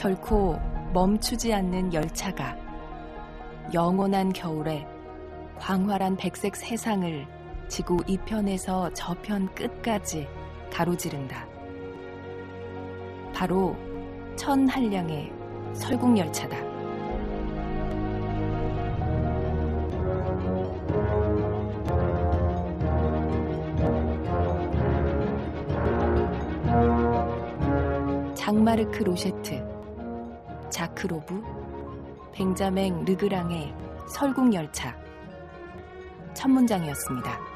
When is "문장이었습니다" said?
36.48-37.49